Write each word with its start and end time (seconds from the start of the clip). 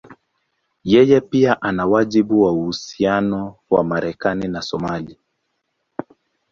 Yeye 0.83 1.21
pia 1.21 1.61
ana 1.61 1.85
wajibu 1.87 2.39
kwa 2.41 2.51
uhusiano 2.51 3.55
wa 3.69 3.83
Marekani 3.83 4.47
na 4.47 4.61
Somalia. 4.61 5.17